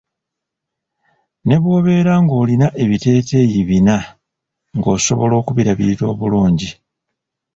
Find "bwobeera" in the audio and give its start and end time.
1.61-2.13